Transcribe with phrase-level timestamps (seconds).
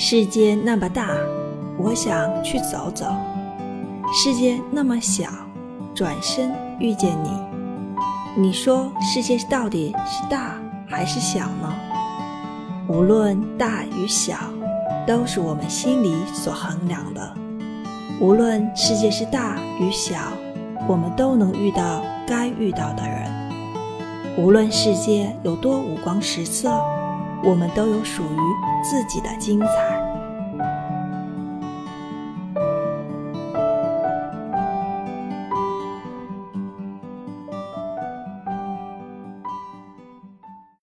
[0.00, 1.08] 世界那么大，
[1.76, 3.06] 我想去走走；
[4.14, 5.28] 世界那么小，
[5.92, 7.30] 转身遇见你。
[8.40, 10.54] 你说世界到底是大
[10.86, 11.74] 还是小呢？
[12.88, 14.36] 无论大与小，
[15.04, 17.34] 都是我们心里所衡量的。
[18.20, 20.14] 无论世界是大与小，
[20.86, 23.28] 我们都能遇到该遇到的人。
[24.38, 26.80] 无论世界有多五光十色。
[27.42, 28.36] 我们都有属于
[28.82, 30.37] 自己的精彩。